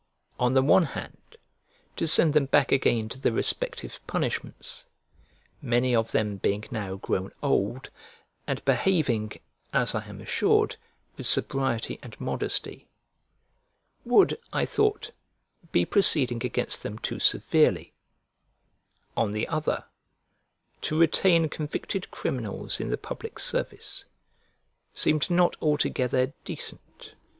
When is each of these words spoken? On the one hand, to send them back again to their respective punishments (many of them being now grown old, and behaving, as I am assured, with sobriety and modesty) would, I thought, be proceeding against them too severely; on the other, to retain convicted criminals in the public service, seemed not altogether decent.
On 0.39 0.55
the 0.55 0.63
one 0.63 0.85
hand, 0.97 1.35
to 1.95 2.07
send 2.07 2.33
them 2.33 2.47
back 2.47 2.71
again 2.71 3.07
to 3.09 3.19
their 3.19 3.31
respective 3.31 3.99
punishments 4.07 4.85
(many 5.61 5.95
of 5.95 6.09
them 6.11 6.37
being 6.37 6.63
now 6.71 6.95
grown 6.95 7.31
old, 7.43 7.91
and 8.47 8.65
behaving, 8.65 9.39
as 9.71 9.93
I 9.93 10.07
am 10.07 10.19
assured, 10.19 10.77
with 11.17 11.27
sobriety 11.27 11.99
and 12.01 12.19
modesty) 12.19 12.87
would, 14.03 14.39
I 14.51 14.65
thought, 14.65 15.11
be 15.71 15.85
proceeding 15.85 16.43
against 16.43 16.81
them 16.81 16.97
too 16.97 17.19
severely; 17.19 17.93
on 19.15 19.33
the 19.33 19.47
other, 19.47 19.85
to 20.81 20.97
retain 20.99 21.47
convicted 21.47 22.09
criminals 22.09 22.79
in 22.79 22.89
the 22.89 22.97
public 22.97 23.37
service, 23.37 24.05
seemed 24.95 25.29
not 25.29 25.57
altogether 25.61 26.33
decent. 26.43 27.13